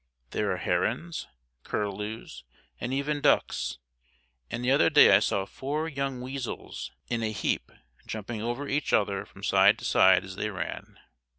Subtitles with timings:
[0.31, 1.27] There are herons,
[1.63, 2.43] curlews,
[2.79, 3.77] and even ducks;
[4.49, 7.71] and the other day I saw four young weasels in a heap,
[8.07, 10.97] jumping over each other from side to side as they ran.